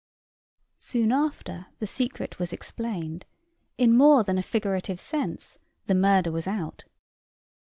[0.79, 3.27] Soon after the secret was explained
[3.77, 6.85] in more than a figurative sense "the murder was out."